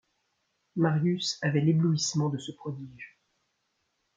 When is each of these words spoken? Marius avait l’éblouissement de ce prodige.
Marius 0.77 1.37
avait 1.43 1.61
l’éblouissement 1.61 2.29
de 2.29 2.39
ce 2.39 2.51
prodige. 2.51 3.19